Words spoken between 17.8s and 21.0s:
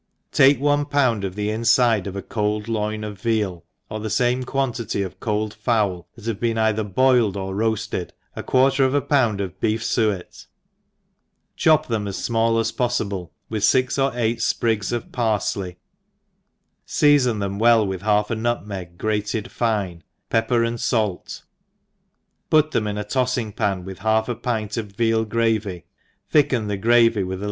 with halt a nutmeg grated fine, pep ^pcr and